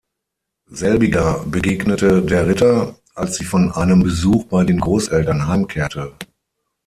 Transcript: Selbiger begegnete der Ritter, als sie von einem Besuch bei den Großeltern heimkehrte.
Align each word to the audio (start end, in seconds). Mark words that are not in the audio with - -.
Selbiger 0.71 1.45
begegnete 1.45 2.23
der 2.23 2.47
Ritter, 2.47 2.95
als 3.13 3.35
sie 3.35 3.43
von 3.45 3.71
einem 3.71 4.01
Besuch 4.01 4.45
bei 4.45 4.63
den 4.63 4.79
Großeltern 4.79 5.45
heimkehrte. 5.47 6.15